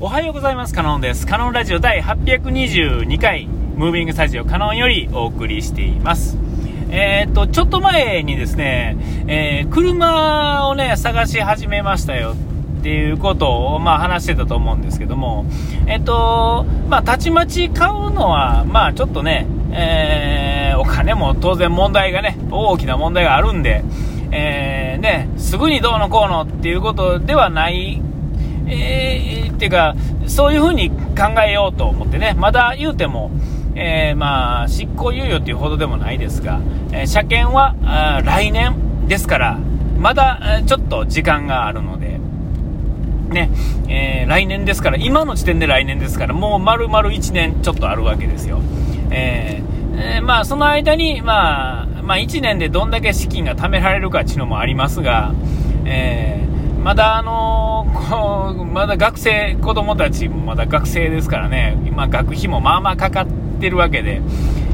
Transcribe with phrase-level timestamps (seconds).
[0.00, 0.74] おはようございます。
[0.74, 1.26] カノンです。
[1.26, 6.38] カノンラジオ第822回、ムービングスタジオカノンよりお送りしています。
[6.88, 12.36] えー、っと、ちょっと前にですね、えー、車をね、探し始めましたよ
[12.78, 15.46] っていうことを、まあ話してたと思うんですけども、
[15.88, 23.82] えっと、まあ、たちまち買うのは、まあちょっとね、え、お金も当然問題がね、大きな問題があるんで、
[24.30, 28.00] えー、ね、すぐにどうのこうのっていうことではない
[28.68, 29.94] えー、っていうか、
[30.26, 33.30] そういうふうに考えようと思ってね、まだ言うても、
[33.74, 36.60] えー、まあ、執行猶予っていうほどでもないですが、
[36.92, 39.58] えー、車検はあ来年ですから、
[39.98, 42.18] まだちょっと時間があるので、
[43.28, 43.50] ね、
[43.88, 48.60] えー、来年ですから、今の時点で来年ですから、もう丸々1年ちょっとあるわけですよ。
[49.10, 55.32] えー、まあ、その間に、まあ、まあ、1年でどんだけ資金が貯められるかっていうのもありますが、
[55.84, 57.67] えー、まだあの
[58.16, 63.26] まだ学生、子供たちもまだ学生ですからね、今学費もまあまあかかっ
[63.60, 64.22] てるわけで、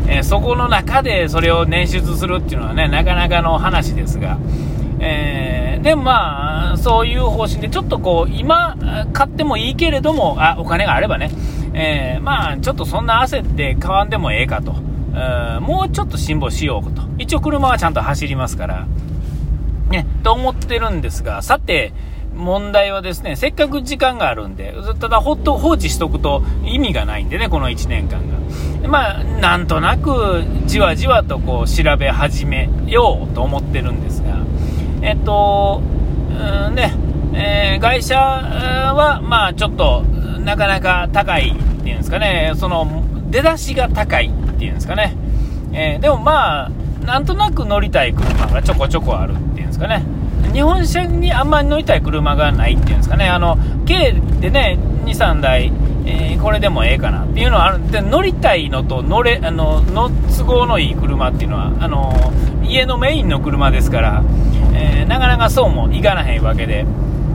[0.07, 4.39] えー、そこの中でそれを捻出するっていうのはね、なかなかの話ですが、
[5.01, 8.77] えー、でもまあ、そういう方針で、ちょっとこう、今、
[9.13, 11.31] 買ってもいいけれども、あ、お金があればね、
[11.73, 14.73] えー、まあ、ちょっとそんな焦って買わんでもええかと、
[15.61, 17.03] もうちょっと辛抱しようと。
[17.19, 18.87] 一応車はちゃんと走りますから、
[19.91, 21.93] ね、と思ってるんですが、さて、
[22.35, 28.21] 問題はですね、せっかく時間があるんで、ただほっと放置しとくと意味がないんでね、この1年間
[28.83, 28.89] が。
[28.89, 34.39] まあ、なんとなくじわじわとこう調べ始めようと思ってるんですが、
[35.03, 35.81] えっと、
[36.31, 36.93] うんね、
[37.33, 40.03] えー、会社は、まあちょっと、
[40.41, 45.17] なかなか高いっていうんですかね、その、出だしが高いっていうんですかね。
[45.73, 46.71] えー、でもまあ、
[47.05, 50.05] なんとなく乗りたい車がちょこちょこあるっていうんですかね。
[50.55, 53.29] 日本車にあんまり乗りたい車がないっていうんですかね。
[53.29, 55.73] あの、軽でね、2、3台、
[56.07, 62.15] えー、これでもええかなっていうのはあるんで、乗りたいのと乗れ、あの、の都合のいい車っていうのは、あの、
[62.63, 64.23] 家のメインの車ですから、
[64.75, 66.87] えー、なかなかそうもいかなへんわけで、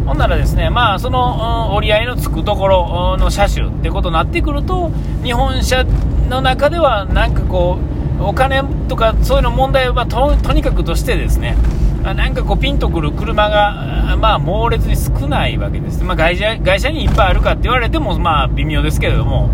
[0.06, 4.92] ほんならですね、まあ、その、折り合いのつくところの車種ってことになってくると、
[5.24, 5.84] 日本車
[6.30, 7.78] の中ではなんかこ
[8.20, 11.58] う、お金とかそういうの問題はとにかくとしてですね、
[12.02, 16.04] なんかこうピンとくる車が、まあ、猛烈に少ないわけです。
[16.04, 19.50] まあ、外車外車にいっぱいあるかって言われても、まあ、微妙ですけれども、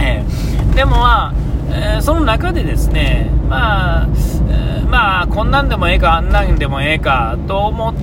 [0.00, 1.34] えー、でもまあ、
[1.72, 4.08] えー、その中でですね、まあ、
[4.50, 7.94] えー、まあ、こんなんでもええか、あんなんでもええかと思っ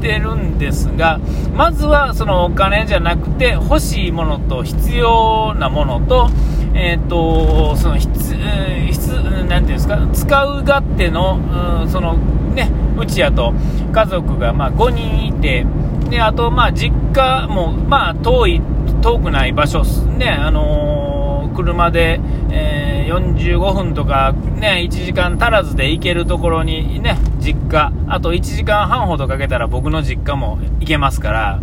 [0.00, 1.20] てるんですが、
[1.54, 6.30] まずはそのお金じゃなくて、欲しいものと必要なものと、
[6.78, 11.40] えーと、その必、え必なんていうんですか使う勝手の、
[11.82, 12.18] うん、その
[12.54, 13.54] ね、うちやと
[13.92, 15.66] 家族がまあ5人いて、
[16.10, 18.62] であとまあ実家もまあ遠い、
[19.00, 22.20] 遠くない場所、ね、あのー、車で、
[22.50, 31.60] えー、45分とか、ね、1時間足らずで行けるところにね、実家、あと1時間半ほどかけたら僕の実家も行けますから、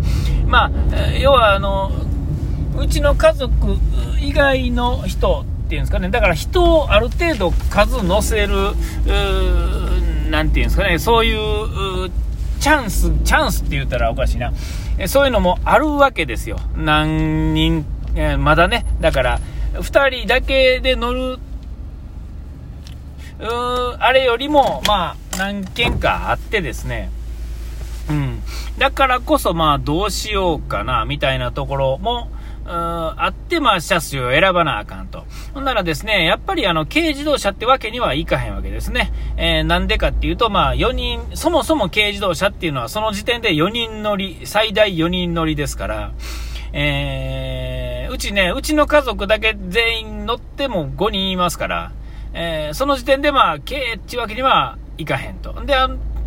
[0.48, 0.72] まあ、
[1.20, 1.92] 要はあの、
[2.78, 3.78] うちの家族
[4.20, 8.74] 以外の人っていうんですかね、だから人をある程度数乗せる、
[10.30, 12.12] なんていうんですかね、そういう
[12.60, 14.54] チャンス、チャンスって言ったらおかしいな、
[15.08, 16.60] そういうのもあるわけですよ。
[16.76, 17.86] 何人、
[18.16, 19.40] えまだね、だから、
[19.74, 21.40] 2人だけで乗る、
[23.40, 23.46] う
[24.00, 27.10] あれよりも、まあ、何件かあってですね、
[28.10, 28.44] うん。
[28.78, 32.30] だからこそ、まあ、どうしようかな、みたいなところも、
[32.66, 35.26] あって、まあ、車種を選ばなあかんと。
[35.54, 39.12] ほんならですね、やっぱりあの、軽自動車ってわけにはいかへんわけですね。
[39.38, 46.12] えー、なんでかっていうと、まあ、4人、そもそも軽自動車っていうのは、その時点で4人乗り、最大4人乗りですから、
[46.72, 51.92] えー、うちね、うちの家族だけ全員乗っても5人いますから、
[52.34, 55.54] えー、その時点でまあ、軽ってわけにはいかへんと。
[55.66, 55.76] で、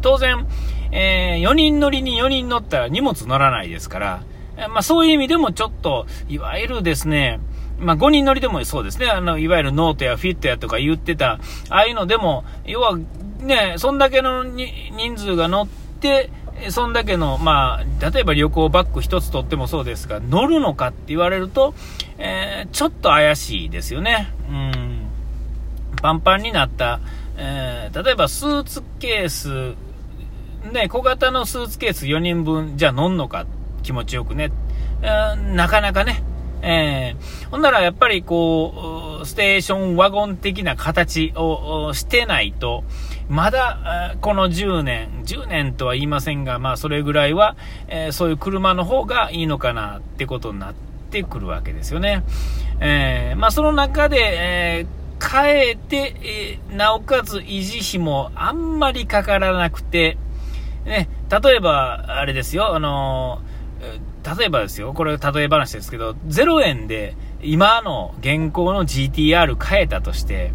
[0.02, 0.46] 当然、
[0.92, 4.22] えー、4人乗りに4人乗ったら荷物乗らないですから、
[4.56, 7.40] まあ、そういう意味でもちょっと、いわゆるですね、
[7.78, 11.38] まあ、5人乗りでもそうですね、あの、いわゆるノートやフィットやとか言ってた、
[11.68, 12.98] ああいうのでも、要は、
[13.40, 15.68] ね、そんだけの人数が乗っ
[16.00, 16.30] て、
[16.70, 21.74] そんだけの、まあ、例えば旅行バッグ1つ取ってもそうですが、乗るのかって言われると、
[22.18, 24.32] えー、ちょっと怪しいですよね。
[24.48, 25.06] うん。
[26.00, 27.00] パンパンになった、
[27.36, 29.74] えー、例えばスーツケース、
[30.72, 33.46] ね、小型のスーツケース4人分、じゃあ乗んのか
[33.86, 34.50] 気持ちよくね、
[35.00, 36.22] えー、なかなかね、
[36.60, 42.82] えー、ほんならやっぱりこう、ステーションワゴン的な形をしてないと、
[43.28, 47.56] まだ、この10年、10年とは言いませんが、まあそれぐらいは、
[47.86, 50.74] えー、そういう車の方がいいのかなってことになっ
[51.10, 52.24] てくるわけですよね。
[52.80, 60.18] えー、まあその中で、えー、変えて、え、なおかつ維持費もあんまりかからなくて、
[60.84, 63.40] ね、例えば、あれですよ、あの
[64.38, 70.52] 例えばですよ、これ例え話ですけど、0円で今の現行の GTR 変えたとして、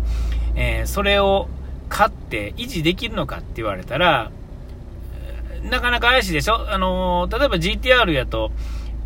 [0.56, 1.48] えー、それを
[1.88, 4.32] 買って維持できるのかって言われたら、
[5.64, 6.72] なかなか怪しいでしょ？
[6.72, 8.52] あの例えば GTR やと、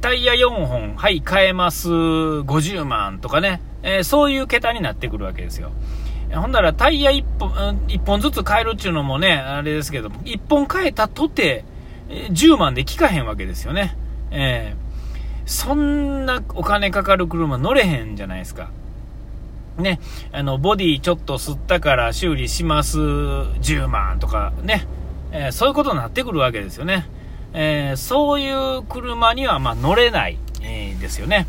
[0.01, 5.71] タイヤ4本、はい、変えます、50万とかね、えー、そういう桁になってくるわけですよ。
[6.33, 7.49] ほんならタイヤ1本、
[7.87, 11.65] 1本ずつ変えるっていうのもね、あれですけど、1本変えたとて、
[12.09, 13.95] 10万で効かへんわけですよね。
[14.31, 18.69] えー、そんなお金かかる車乗れへんじゃないですか。
[19.77, 19.99] ね、
[20.31, 24.87] あの、ボディちょっと吸ったから修理します10万とかね、
[25.31, 27.07] えー、そういうことになってくるわけですよね。
[27.53, 31.47] えー、そういう車にはまあ乗れない、えー、ですよね。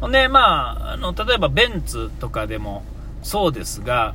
[0.00, 2.84] ほんで、まあ、あの、例えばベンツとかでも
[3.22, 4.14] そうですが、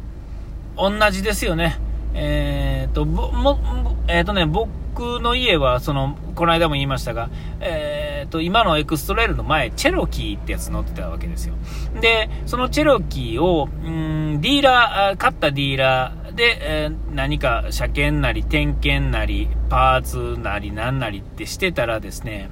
[0.78, 1.78] 同じですよね。
[2.14, 3.60] えっ、と、も、
[4.08, 4.70] えっ、とね、僕
[5.02, 7.30] の家は、その、この間も言いましたが、
[7.60, 11.56] えっ、と、今のエクストレールの前、チェロキーってやつ乗ってたわけですよ。
[12.02, 22.50] で、そのチェロキーを、うん、ディーラー、買ったディーラーで、えー、何か車検なり点検なり、パーツなりなんなりってしてたらですね、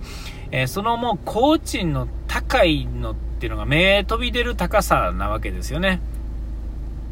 [0.52, 6.00] えー、そのもう工賃の高いのっていうのが目飛び出る高さなわけですよね。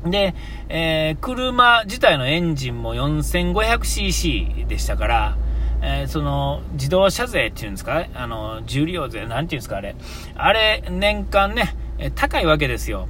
[0.05, 0.33] で、
[0.69, 5.37] えー、車自体のエンジンも 4500cc でしたから、
[5.81, 8.05] えー、その、自動車税っていうんですか？
[8.13, 9.95] あの、重量税、なんていうんですかあれ。
[10.35, 11.75] あれ、年間ね、
[12.15, 13.07] 高いわけですよ。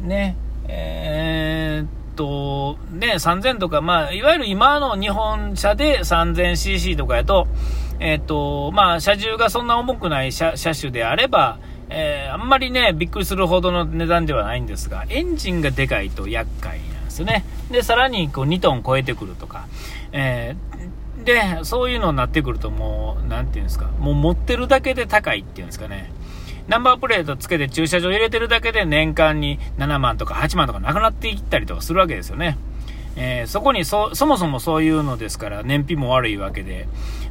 [0.00, 0.36] ね、
[0.68, 7.46] えー、っと、ね、3000とか、まあ、いわゆる今の日本車で 3000cc とかやと、
[8.00, 11.58] えー、っと、まあ、車重がそんな重くない車車種であれば、
[11.90, 17.44] えー、あんまりね、びっくりするほどの値段ではないんですが、エンジンがでかいと厄介なんですよね。
[17.70, 19.66] で、さらにこう2トン超えてくるとか、
[20.12, 26.10] えー、で、そういうのになってくるともう、なんていうんですか、もう持ってるだけで高いっていうんですかね。
[26.68, 32.58] ナンバープレートつけて駐車場入れてるだけで年間に7万とか8万とかなくなっていったりとかするわけですよね。
[33.16, 36.86] えー、そこにそ、そもそもそういうのですから、燃費も悪いわけで、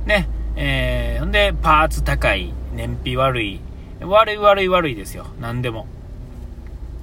[0.05, 3.61] ね、えー、んで、パーツ高い、燃費悪い、
[4.01, 5.25] 悪い悪い悪いですよ。
[5.39, 5.87] 何でも。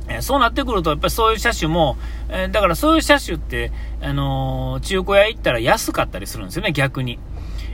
[0.08, 1.96] え、そうなってくると、やっぱりそういう車種も、
[2.28, 7.18] え、だからそういう車種って、あのー、中古屋行ったら安かったりするんですよね、逆に。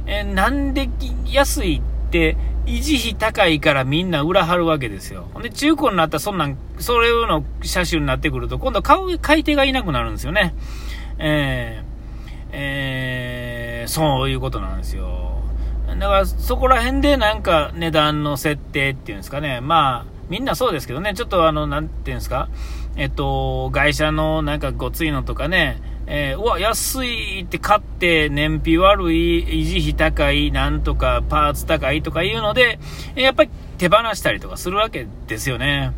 [0.06, 0.88] えなんで
[1.26, 2.36] 安いって、
[2.66, 5.28] 維持費高いからみんな裏張るわけですよ。
[5.34, 10.54] ほんで、中古になったらそんなん、それの車種になってくると、今度買う、買い手がいなくなるんですよね。
[11.18, 15.39] えー、えー、そういうことなんですよ。
[15.98, 22.48] だからそこら辺でなんか値段の設定っていうんですかね、まあ、みんなそうですけどね、ちょっとあの、なんていうんですか、
[22.96, 32.78] えっと、会社のなんかごついのとかね、えー、うわ、安いって買って、燃費悪い、維持費高い、なんとかパーツ高いとかいうので、
[33.14, 35.92] やっぱり手放したりとかするわけですよね。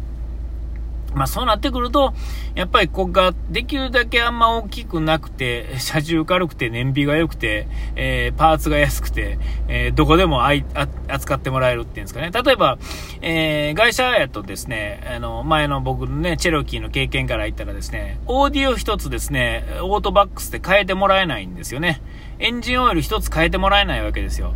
[1.14, 2.14] まあそうなってくると、
[2.55, 9.38] やっぱりここができるだけあんま大きくなくて、車重軽くて燃費が良くて、えー、パーツが安くて、
[9.69, 12.31] えー、どこでもあいあ扱ってもらえるっていうんですかね。
[12.31, 12.79] 例えば、
[13.20, 22.01] えー、会社やとですね、あの、前の僕のね、チェロキーの経験から言ったらですね、オーディオ一つですね、オートバックスで変えてもらえないんですよね。
[22.39, 24.55] エンジンオイル一つ変えてもらえないわけですよ。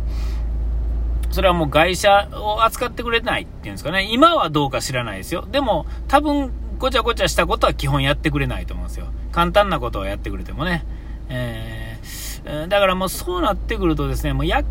[1.37, 4.07] それはもう会社を扱ってくれないっていうんですかね。
[4.11, 5.47] 今はどうか知らないですよ。
[5.51, 9.05] でも、多分、ごちゃごちゃしたことは基本やってくれないと思うんですよ。
[9.31, 10.83] 簡単なことをやってくれてもね。
[11.29, 14.67] えー、だからもうそうなってくるとですね、もう厄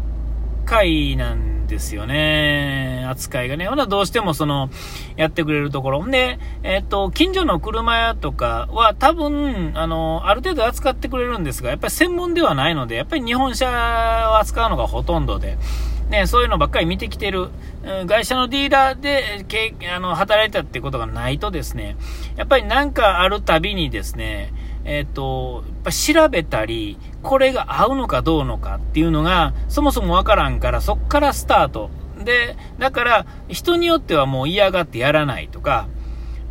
[0.65, 3.07] 介なんですよね。
[3.09, 3.67] 扱いがね。
[3.67, 4.69] ほな、どうしてもその、
[5.17, 6.05] やってくれるところ。
[6.05, 13.69] で、えっ、と、近所の車屋とかは多分、あの、ある程度扱ってくれるんですが、やっぱり専門ではないので、やっぱり日本車
[14.33, 15.59] を扱うのがほとんどで、
[16.09, 17.49] ね、そういうのばっかり見てきてる、
[18.09, 21.97] 会社のディーラーで、けあの、働いたってことがないとですね、
[22.37, 24.53] やっぱりなんかあるたびにですね、
[24.85, 31.91] えっ、ー、と、やっぱ調べたり、これが合うのかどうのかっていうのが、そもそもわからんから、そっからスタート。
[32.25, 35.89] で、だから、人によってはもう嫌がってやらないとか、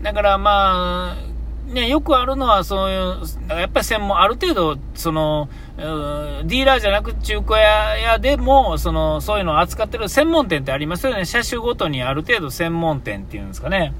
[0.01, 1.34] だからまあ、
[1.67, 11.25] ね、よくあるのは、そういう、やっぱり専門、ある程度、その、ディーラーじゃなく中古屋屋でも、その、そういうのを扱ってる専門店ってありますよね。
[11.25, 13.93] 車種ごとにある程度専門店っていうんですかね。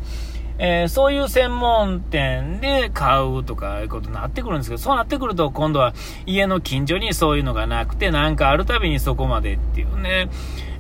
[0.58, 5.94] えー、そういう専門店で買うとかいうことになってくるんですけど、そうなってくると今度は
[6.26, 10.30] 家の近所にそういうのがなくて、なんかあるたびにそこまでっていうね、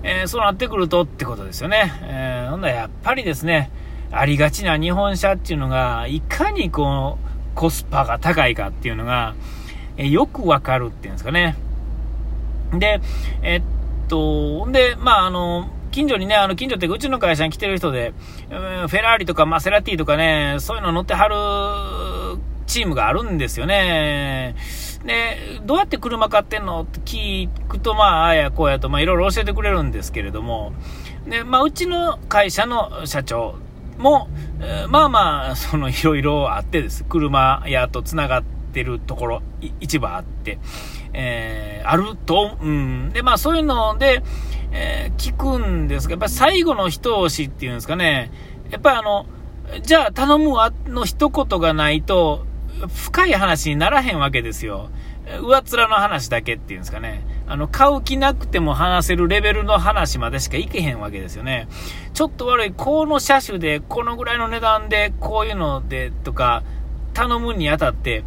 [0.04, 1.92] えー、そうなってくるとってことですよね。
[2.04, 3.70] えー、ほんだやっぱりですね、
[4.18, 9.36] ありがちな日本車っていうのが、いかにこう、コスパが高いかっていうのが、
[9.98, 11.56] えよくわかるっていうんですかね。
[12.74, 13.02] で、
[13.42, 13.62] えっ
[14.08, 18.14] と、で、まあ、あの、近所にね、あの、近所ってうちの会社に来てる人で、
[18.50, 24.56] フェラーリとかマセラティとかね、そういうの乗ってはるチームがあるんですよね。
[25.06, 30.74] で、どうやって車買ってんのって聞くと、まあ、あやこうやと、まあ、いろいろ教えてくれるんですけれども、
[31.28, 33.56] で、まあ、うちの会社の社長
[33.98, 34.30] も、
[34.90, 37.04] まあまあ、そのいろいろあってです。
[37.04, 39.42] 車屋と繋がってるところ、
[39.80, 40.60] 市場あって、
[41.14, 43.12] えー、あると、うん。
[43.14, 44.22] で、まあそういうので、
[44.72, 48.32] えー、聞くんですが、やっぱ最後の一押しっていうんですかね、
[48.70, 49.26] やっぱりあの、
[49.82, 52.46] じゃあ頼むわの一言がないと、
[52.94, 54.90] 深い話にならへんわけですよ。
[55.42, 57.24] 上っ面の話だけっていうんですかね。
[57.48, 61.68] あの、買う気なくても話せるレベルの話までしかいけへんわけですよね。
[62.14, 66.64] ちょっと悪い、この車種で、このぐらいの値段で、こういうので、とか、
[67.14, 68.24] 頼むにあたって、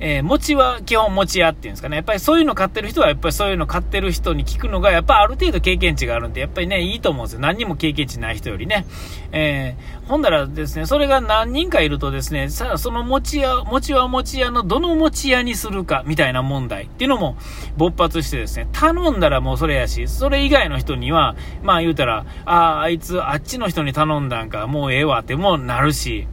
[0.00, 1.96] えー、餅は基本餅屋っていうんですかね。
[1.96, 7.40] やっぱりそういうの買ってる人は、やっぱりそういうの買ってる人に聞くのが、やっぱある程度経験値があるんで、やっぱりね、いいと思うんですよ。
[7.40, 8.86] 何にも経験値ない人よりね。
[9.32, 17.36] えー、ほんだらですね、それが何人かいるとですね、さあ、その餅屋、餅は餅屋のどの餅屋にするか、みたいな問題っていうのも
[17.76, 26.28] 勃発してですね、頼んだらもうそれやし、それ以外の人には、まあ言うたら、ああ、あいつあっちの人に頼んだんか、もうええわってもうなるし、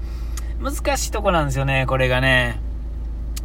[0.62, 2.65] 難しいとこなんですよね、これがね。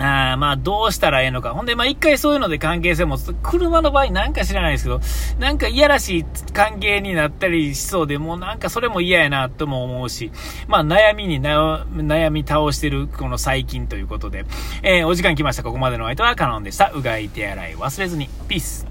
[0.02, 1.52] あまあ、どうしたらええのか。
[1.52, 5.00] ほんで、まあ、一回そういうので関係性持つと、車の場合なんか知らないですけど、
[5.38, 10.32] なんかいやらしい関係になったりしそうで、もうなんかそれも嫌やなとも思うし、
[10.68, 14.46] まあ、悩みに悩み倒してる、この最近ということで、
[14.82, 15.62] えー、お時間来ました。
[15.62, 16.90] ここまでの相手はカノンでした。
[16.94, 18.28] うがい手洗い忘れずに。
[18.48, 18.89] ピース。